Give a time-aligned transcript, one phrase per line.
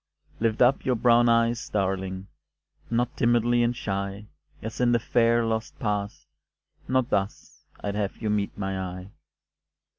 [0.39, 2.25] Lift up your brown eyes, darling,
[2.89, 4.25] Not timidly and shy,
[4.63, 6.25] As in the fair, lost past,
[6.87, 9.11] not thus I'd have you meet my eye.